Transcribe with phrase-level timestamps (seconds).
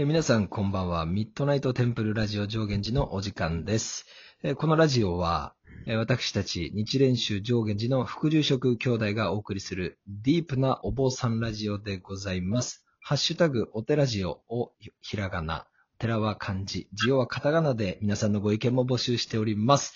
[0.00, 1.06] え皆さんこんばんは。
[1.06, 4.06] ミッドナイトテンプルラジオ上限寺のお時間です。
[4.44, 5.56] えこのラジオは、
[5.86, 12.84] え私たち日蓮宗上限寺の副住職兄弟がお送りするディープなお坊さんラジオでございます。
[13.00, 14.70] ハッシュタグお寺ジオを
[15.00, 15.66] ひらがな、
[15.98, 19.94] 寺は漢字、ジオはカタカナで皆さんのご意見も募集しております。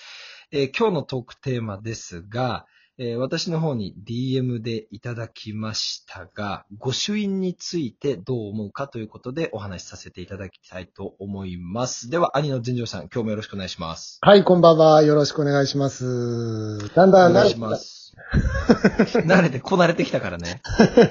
[0.51, 2.67] え今日のトークテーマですが、
[2.99, 12.11] えー私の方に DM でいただきましたが、御朱印についてどう思うかということでお話しさせていただきたいと思います。
[12.11, 14.19] では、兄の全城さん、今日もよろしくお願いします。
[14.21, 15.03] はい、こんばんは。
[15.03, 16.79] よろしくお願いします。
[16.95, 17.79] だんだん慣れてきたお願いしま。
[17.79, 18.15] す。
[19.25, 20.61] 慣れて、こなれてきたからね。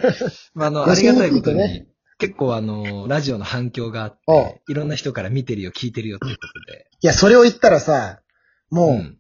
[0.54, 1.88] まあ、あの、御ありがたいことに、ね
[2.20, 6.88] 結構あの、ラジオの反響があって、いろんな人から見てるよ、聞いてるよということで。
[7.02, 8.22] いや、それを言ったらさ、
[8.70, 9.18] もう、ん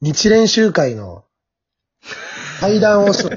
[0.00, 1.24] 日蓮集会の
[2.60, 3.30] 階段和尚、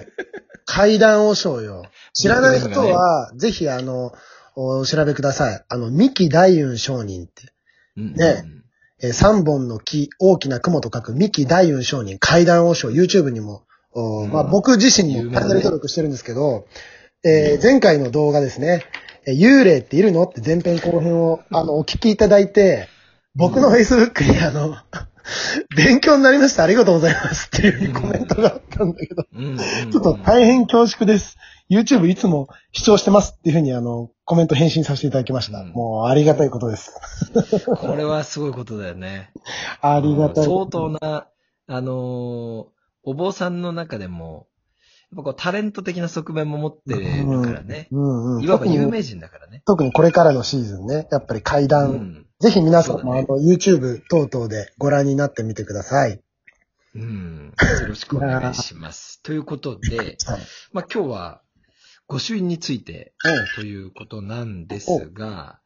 [0.65, 1.83] 階段和尚よ。
[2.13, 4.13] 知らない人は、ぜひあの、
[4.55, 5.63] お調べください。
[5.69, 7.53] あの、三木大雲上人って、
[7.97, 8.45] うんね。
[9.03, 14.31] えー三本の木、大きな雲と書く三木大雲上人、階段和尚、YouTube にも、おうん。
[14.31, 16.67] まあ僕自身にチャンネル登録してるんですけど、
[17.23, 18.83] えー前回の動画ですね、
[19.25, 20.23] えー幽霊っているの？
[20.23, 22.89] って前編後編を、あの、お聞きいただいて、
[23.33, 24.75] 僕の Facebook にあの、
[25.75, 31.37] 勉強になりました、ありがとうございますっていうコメントがあったんだけど、ちょっと大変恐縮です。
[31.69, 35.59] YouTube いつも視聴してますっていうふうにあの、コメント返信させていただきました。
[35.59, 36.93] うんもうありがたいことです。
[37.65, 39.31] これはすごいことだよね。
[39.81, 40.43] ありがたい。
[40.43, 41.27] 相当な、
[41.67, 44.47] あのーお坊さんの中でも、
[45.11, 47.87] やっぱこうタレント的な側面も持ってるからね。
[47.91, 48.43] うんうん。
[48.43, 49.63] いわば有名人だからね。
[49.65, 52.25] 特にこれからのシーズンね、やっぱり階う段、ん。
[52.41, 56.19] ぜひ皆さんも、ねあの、YouTube 等々でご覧になってみてください。
[56.95, 57.53] うん。
[57.81, 59.21] よろしくお願いします。
[59.21, 60.17] ということで、はい。
[60.73, 61.41] まあ今日は、
[62.07, 63.13] 御朱印について
[63.55, 65.59] ということなんですが、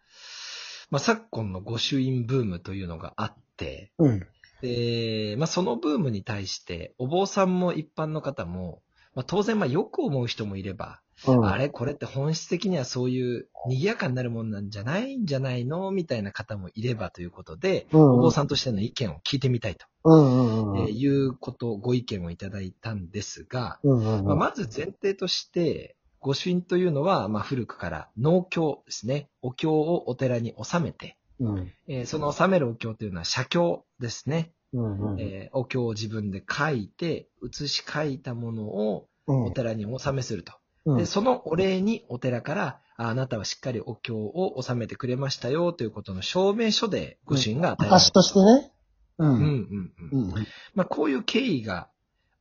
[0.90, 4.28] まあ昨今の御朱印ブームというのがあって、うん。
[4.62, 8.82] で、まあそのブームに対して、お坊さんも一般の方も、
[9.16, 11.46] まあ当然まあよく思う人もいれば、うん。
[11.46, 20.80] あれこれって本質的にはそういう賑やかになるもんなんじゃないんじゃないのみたいな方もいればということで、うんお坊さんとしての意見を聞いてみたいと、うんうんうん。
[20.82, 24.26] えーいうこと、ご意見をいただいたんですが、うんうんうん。
[24.26, 29.30] まあまず前提として、御朱印というのは、まあ古くから農経ですね。
[29.42, 31.72] お経をお寺に納めて、うん。
[31.88, 34.52] えーその納めるお経というのは写経ですね。
[34.74, 35.22] うんうん。
[35.22, 40.54] えーお経を自分で書いて、写し書いたものをうんお寺にお納めすると。
[40.86, 48.14] うんで、そのお礼にお寺から、ああなたはしっかりお経を納めてくれましたよということの証明書で御朱印が与えられ証る。
[48.14, 48.72] としてね。
[49.20, 49.26] う。
[49.26, 50.34] うんうんんうん。
[50.36, 50.48] うん。
[50.76, 51.90] まあ、こういう経緯が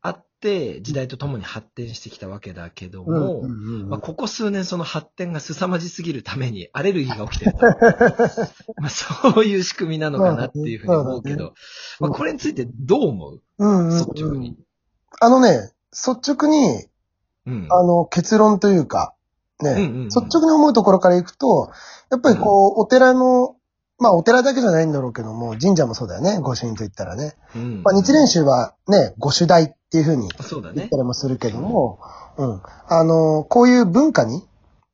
[0.01, 7.59] あって、時代とともに発展してきたわけだけどうんも、まあ、ここ数年その発展が凄まじすぎるためにアレルギーが起きてると。
[8.77, 11.55] まあ、そういう仕組みなのかなっていうふうに思うけど、
[11.99, 13.43] まあ、これについてどう思う？
[13.59, 14.57] うんうん率直に。
[15.21, 16.87] あのね、率直に、
[17.47, 17.69] うん。
[17.71, 19.15] あの、結論というか、
[19.63, 21.71] ね、うんうんうん率直に思うところからいくと、
[22.11, 23.57] やっぱりこう、お寺の、
[23.99, 27.35] まあお寺だけじゃないんだろうけども、神社もそうだよね、御朱印と言ったらね。
[27.55, 30.97] うんまあ日蓮宗はね、御朱代っていうふうにそうだね言った。
[30.97, 32.01] りもするけども、
[32.37, 32.63] うん。
[32.89, 34.43] あの、こういう文化に、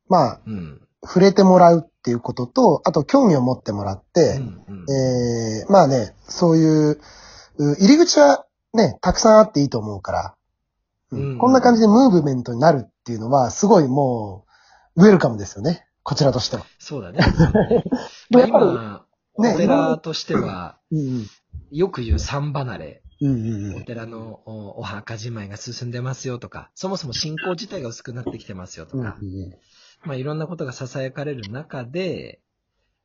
[0.07, 0.81] まあ、うん。
[1.03, 6.99] 触れてもらうっていうことと、あと興味を持ってもらっうて、んうんえー、まあね、そういう、
[7.57, 10.35] う入り口はね、たくさんあっていいと思うから、
[11.11, 14.45] こんな感じでムーブメントになるっていうのは、すごいも
[14.95, 15.85] う、ウェルカムですよね。
[16.03, 16.65] こちらとしては。
[16.79, 17.19] そうだね。
[18.31, 21.27] やっぱり今、おね寺としては、うん
[21.69, 23.03] よく言う三離れ。
[23.77, 29.03] お寺のおお墓じまいが進んでますよとか、そもそも信仰自体が薄くなってきてますよとうん。
[29.03, 29.17] か、
[30.03, 32.41] まあいろんなことが囁かれる中で、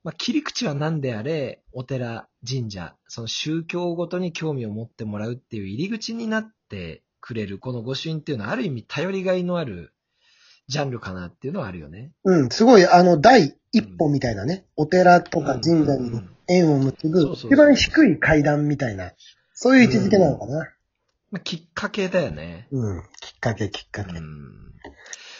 [0.02, 9.92] まあ切り口は何であれ、お寺、神社、その宗教ごとに興味を持ってもらうっていう入り口になってくれる、この御朱印っていうのはある意味頼りがいのある
[10.68, 12.12] ジャンルかなっていうのはあるよね。
[12.24, 19.10] うん、すごい、あの、第一歩みたいなね、お寺とか神社に縁を結ぶ、一番低い階段みたいな、
[19.54, 20.72] そういう位置づけなのかな。
[21.32, 22.68] まあ、きっかけだよね。
[22.70, 24.16] うん、きっかけ、きっかけ。
[24.16, 24.72] うん。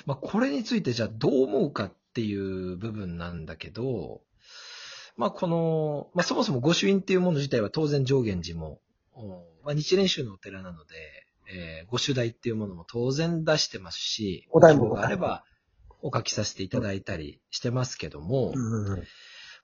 [0.06, 4.22] まあ、これについてじゃあどう思うかっていう部分なんだけど、
[5.16, 8.80] まあ、この、まあ、そもそも御朱印っていうもの自体は当然上限寺も、
[9.12, 10.94] おまあ、日蓮宗のお寺なので、
[11.48, 15.44] えー、御朱代っていうものも当然出してますし、お題目希望があれば
[16.02, 19.02] お書きさせていただいたりしてますけども、うんうん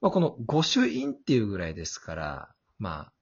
[0.01, 2.49] まあ、この御朱印っていうぐらいですから、
[2.79, 3.13] まあ、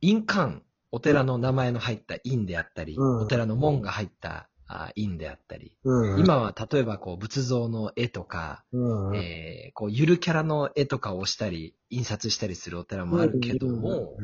[0.00, 6.20] 印鑑、お寺の名前の入った印であったり、うんお寺の門が入ったあ印であったり、うん。
[6.20, 14.16] 今は例えばこう仏像の絵とか、うん、えーこうゆるキャラの絵とかをしたり、印刷したりするお寺もあるけども、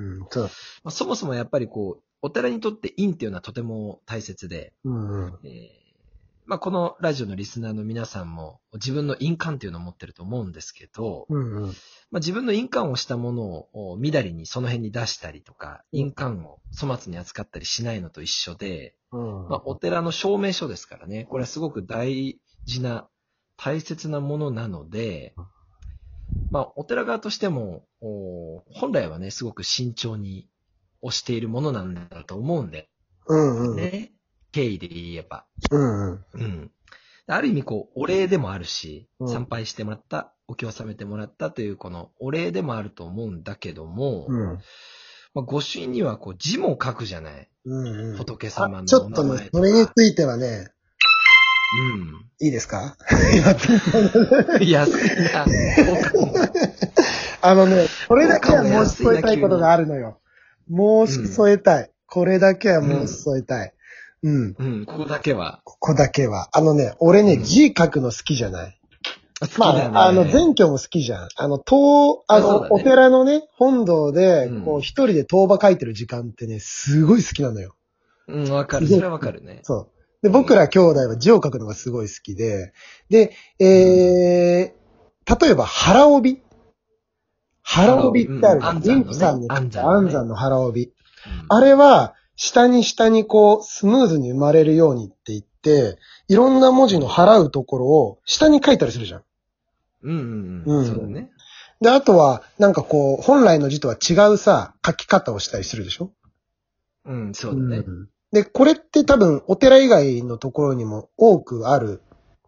[0.89, 5.39] そもそもやっぱりこう、お寺にとって印っていうのはとても大切で、うん、うん。
[5.45, 5.87] えー
[6.45, 11.69] まあ、このラジオのリスナーの皆さんも自分の印鑑っていうのを持ってると思うんですけど、うん、うん。
[11.69, 11.75] まあ、
[12.15, 19.49] 自分の印鑑をしたものをみだりにその辺に出したりとか、印鑑を粗末に扱ったりしないのと一緒で、うん。
[19.49, 23.09] まあ、お寺の証明書ですからね、これはすごく大事な、
[23.57, 25.35] 大切なものなので、
[26.51, 30.49] まあ、お寺側としても、お本来はね、すごく慎重に
[31.07, 32.89] 押しているものなんだと思うんで、
[33.29, 33.77] うん、うん。
[33.77, 34.13] ね、
[34.53, 35.45] 経緯で言えば。
[35.71, 36.25] うん、うん。
[36.35, 36.71] うん。
[37.29, 44.59] ある意味、こう、お礼でもあるし、うん参拝してもらった、お経を納めてもらったという、このお礼でもあると思うんだけども、うん。
[45.35, 47.49] まあ、御朱印にはこう字も書くじゃない？
[47.67, 48.17] うん、うん。
[48.17, 50.69] 仏様のあちょっとねそれについてはね、
[52.41, 52.97] いいですか？
[54.57, 54.69] うん。
[54.69, 55.45] 安いな。
[57.43, 60.21] あのね、これだけは申し添えたいことがあるのよ。
[60.69, 61.91] 申し添えたい。
[62.07, 63.73] これだけは申し添えたい。
[64.23, 64.55] うん。
[64.59, 65.61] うん、ここだけは。
[65.65, 66.49] ここだけは。
[66.53, 68.81] あのね、俺ね、うん字書くの好きじゃない。
[69.59, 69.67] ま。
[69.67, 71.29] あ、あの、全教も好きじゃん。
[71.37, 77.77] あの、塔、あの、お寺のね、本堂でうん、こう、一人で当場書いてる時間ってね、すごい好きなのよ。
[78.29, 78.89] うん、わかる。
[78.89, 79.61] それはわかるね。
[79.63, 79.89] そう。
[80.23, 82.73] で、僕ら兄弟は字を書くのがすごい好きで、
[83.11, 86.43] で、えー、例えば腹帯
[87.69, 90.85] 腹帯ってある妊婦さんのね安産の腹帯。
[90.85, 90.93] うん
[91.49, 95.99] あれは、下に下にこう、スムーズに生まれるようにって言って、
[96.29, 99.23] いろんな文字の払うところを下に書いたりするじゃん。
[100.05, 100.87] うんうんううんん。
[100.87, 101.31] そうだね。
[101.81, 106.13] で、あとは、なんかこう、本来の字とは違うさ、書き方をしたりするでしょ？
[107.07, 107.79] うん、そうだね。
[107.79, 107.85] ん
[108.31, 112.03] で、これって多分、お寺以外のところにも多くある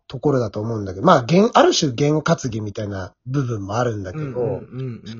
[0.08, 4.62] ところだと思うんだけど、まあ、言ある種言担ぎみたいな部分もあるんだけど、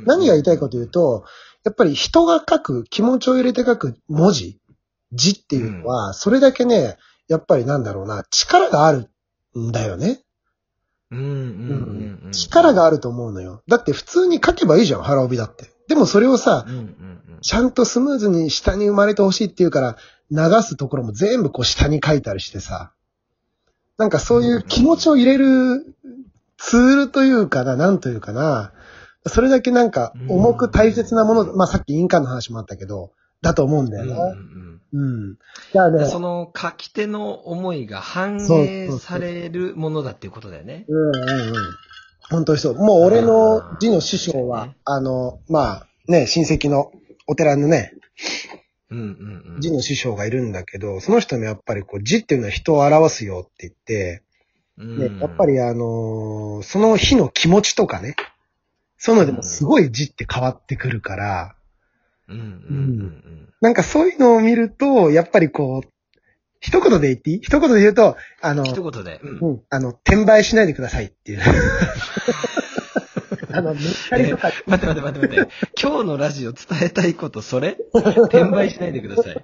[0.06, 1.24] 何が言いたいかというと、
[1.64, 4.58] やっぱり人が書く、気持ちを入れて書く文字、
[5.12, 6.96] 字っていうのは、それだけね、
[7.28, 9.10] やっぱりなんだろうな、力がある
[9.58, 10.20] んだよね。
[12.32, 13.62] 力があると思うのよ。
[13.68, 15.70] だって普通に書けばいいじゃん、腹帯だって。
[15.88, 16.66] でもそれをさ。
[17.40, 19.96] ちゃんとスムーズに下に生まれてほしいっていうから、
[20.30, 22.92] 流すところも全部こう下に書いたりしてさ、
[23.98, 25.94] なんかそういう気持ちを入れる
[26.56, 28.72] ツールというかな、なんというかな、
[29.26, 33.12] それだけなんか重く大切なもの、まあさっき印鑑の話もあったけど、
[33.42, 34.16] だと思うんだよな。
[34.16, 35.34] うんうんうんうん。
[35.34, 40.86] だからね、その書き手の思いが反映されるものだっていうことだよね。
[40.88, 41.54] うんうんうん。
[42.30, 42.74] 本当にそう。
[42.74, 46.90] もう俺の字の師匠は、あの、まあね、親戚の
[47.26, 47.92] お寺のね、
[48.90, 49.60] うんうんうん。
[49.60, 54.22] 字の師匠がいるんだけど、その人もやっぱりこう字っていうのは人を表すよって言って、
[54.78, 58.16] うんね、やっぱりあのーその日の気持ちとかね、
[58.96, 61.54] そういうのでもすごい字って変わってくるから、
[62.28, 65.88] うんうんうんなんかそういうのを見ると、やっぱりこう、
[66.60, 67.40] 一言で言っていい？
[67.42, 69.20] 一言で言うと、あのうん。、一言で。
[69.20, 71.40] うんうん、あの、転売しないでくださいっていう。
[73.50, 75.52] あの、塗ったりとか、待って待って待って待って。
[75.80, 77.76] 今日のラジオ伝えたいこと、それ？
[77.92, 79.40] 転売しないでください。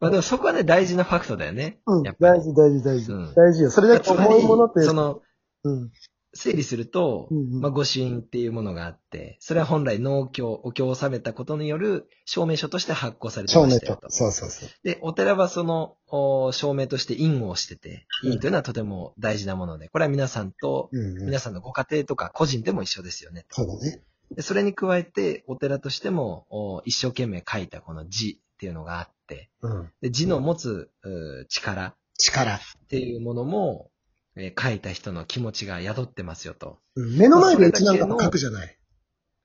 [0.00, 1.78] まあでもそこはね、大事なファクトだよね。
[1.86, 3.12] うん、やっぱり大事大事大事。
[3.12, 3.70] うん大事よ。
[3.70, 5.20] それだけ重いものってり、、その、
[5.64, 5.90] うん、
[6.34, 14.10] 整理すると、うんうんまあ、御朱印っていうものがあって、それは本来農協、お経を納めたことによる証明書として発行されてましたよと。。
[14.10, 14.68] そうそうそう。
[14.82, 21.26] で、お寺はその、お証明として印をしてて、うん印というのはとても大事なもので、これは皆さんと、うん、うん。
[21.26, 23.44] 皆さんのご家庭とか個人でも一緒ですよね。
[23.50, 24.02] そうだね。
[24.34, 29.90] でそれに加えて、お寺としても、お一生懸命書いたこの字っていうのがあって、うん。
[30.00, 32.60] で字の持つう力っ力。
[32.88, 33.90] ていうものも、
[34.36, 36.78] えー書いた人の気持ちが宿ってますよと。
[36.96, 38.78] うん目の前でうちなんかも書くじゃない。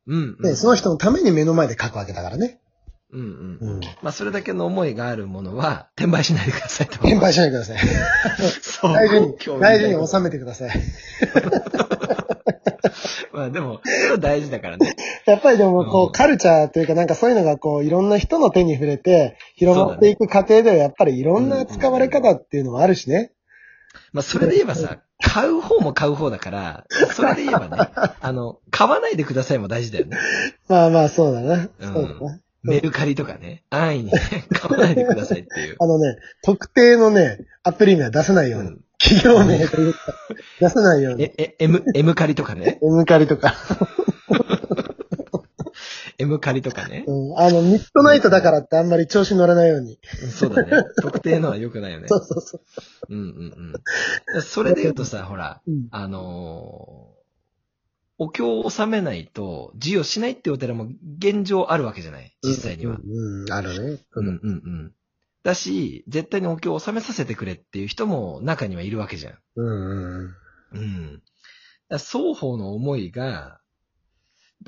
[0.08, 0.50] うん、うん。
[0.50, 2.62] ね、その人のために目の前で書くわけだからね。
[3.12, 3.22] うん
[3.62, 3.75] うん。
[3.75, 3.82] うん。
[4.01, 6.96] まあ、それだけの思いがあるものは、転売しないでくださいと。
[6.96, 7.77] 転売しないでください。
[8.62, 8.94] そう。
[8.94, 10.72] 大事に大事に収めてください。
[13.32, 14.96] まあ、でも、それは大事だからね。
[15.25, 23.32] やっぱりでも、こうんう、カルチャーというか、なんかそういうのが、こう、いろんな人の手に触れて、広まっていく過程では、やっぱりいろんな使われ方っていうのもあるしね。
[24.13, 27.89] まあ、それで言えばさ、買う方も買う方だから、それで言えばね、
[28.22, 30.18] あの、買わないでくださいも大事だよね。
[30.68, 31.54] まあまあ、そうだな。
[31.54, 32.39] うんそうだな。
[32.63, 34.20] メルカリとかね、安易にね、
[34.51, 35.75] 買わないでくださいっていう。
[35.80, 38.70] あのね、特定のね、アプリ名は出さないように。
[38.70, 40.00] うん企業名というか、
[40.60, 41.25] 出さないように。
[41.25, 42.80] え、え、M、M カリとかね。
[42.82, 43.54] M カリとか。
[46.20, 47.04] M 借りとかね。
[47.08, 47.38] うん。
[47.40, 50.00] あの、ミッドナイトだからってあんまり調子乗らないように。
[50.32, 50.72] そうだね。
[51.02, 52.16] 特定のは良くないよねそ。
[52.18, 52.62] うそうそう。
[53.10, 53.74] うんうん
[54.36, 54.42] うん。
[54.42, 55.88] それで言うとさ、ほら、うん。
[55.92, 57.18] あのー
[58.20, 60.88] お経を納めないと、授与しないってお寺も
[61.20, 62.36] 現状あるわけじゃない？
[62.44, 62.96] 実際には。
[62.96, 64.00] うん、うんあるね。
[64.16, 64.94] うんうんうん。
[65.44, 69.38] だし、絶対にお経を納めさせてくれっていう人も中にはいるわけじゃん。
[69.58, 70.34] うん、うん。
[70.72, 71.22] うん。
[71.92, 73.60] 双方の思いが、や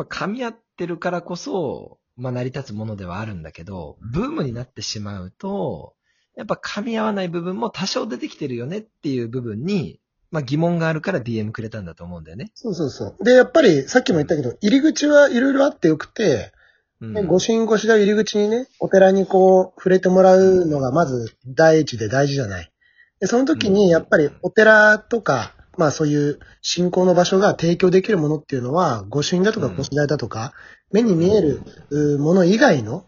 [0.04, 5.94] っぱ噛み合ってるからこそ、まあ成り立つものではあるんだけど、ブームになってしまうと、
[6.38, 10.00] やっぱ噛み合わない部分も多少出てきてるよねっていう部分に、
[10.32, 12.52] まあ疑問があるから DM くれたんだと思うんだよね。
[12.56, 13.24] そうそうそう。
[13.24, 16.54] で、やっぱり、さっきも言ったけど、入り口はいろいろあってよくて、
[17.02, 17.14] うん。
[17.14, 22.72] ねご神ごしの入り口にね、お寺にこう、触れてもらうのがまず第一で大事じゃない。
[23.20, 30.52] で、その時にやっぱりお寺とか、まあそういう信仰の場所が提供できるものっていうのは、ご神だとかうんご神代だとか、
[30.92, 33.06] 目に見えるうもの以外の、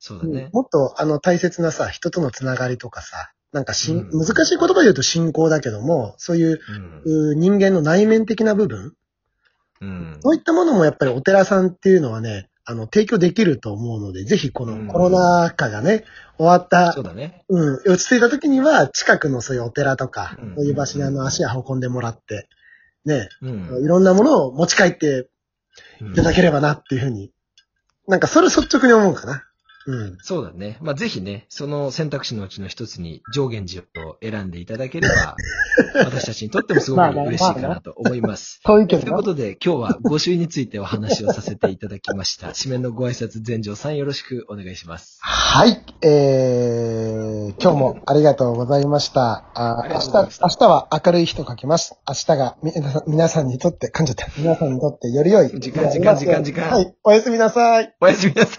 [0.00, 0.50] そうだね。
[0.52, 6.60] もっとあの大切なさ、人とのつながりとかさ、なんかしん、うん難しい言葉で言うと信仰だけども、そういう
[7.04, 7.30] うん。
[7.30, 8.94] う人間の内面的な部分、
[9.80, 10.18] うん。
[10.20, 16.04] そういったものもやっぱりお寺さんっていうのはね、あの、提供できると思うので、ぜひこうんのコロナ禍がね、
[16.38, 17.44] 終わったそうだね。
[17.48, 22.48] うん、落ち着いた時には、近くのそういうお寺とか、うんそういう場所にあの足を運んでもらって、
[23.04, 23.84] ね、うん。
[23.84, 25.28] いろんなものを持ち帰って
[26.00, 27.30] いただければなっていうふうに、
[28.08, 29.44] なんかそれ率直に思うかな。
[29.86, 30.18] うん。
[30.22, 30.78] そうだね。
[30.80, 35.36] まあ、ぜひね、その選択肢のうちの一つに上限寺を選んでいただければ、
[36.04, 38.60] 私たちにとってもすごく嬉しいかなと思います。
[38.64, 39.04] 遠いけどな。
[39.06, 42.48] ということで、今日は御朱印についてお話をさせていただきました。
[42.56, 45.18] 締めのご挨拶、全城さんよろしくお願いします。
[45.20, 49.50] はい、えー、今日もありがとうございました。
[49.54, 51.96] あ明日、明日は明るい日と書きます。
[52.08, 52.72] 明日がみ
[53.06, 54.26] 皆さんにとって、噛んじゃった。
[54.38, 55.48] 皆さんにとってより良い。
[55.60, 57.94] 時間時間時間時間はい、おやすみなさい。
[58.00, 58.58] おやすみなさい。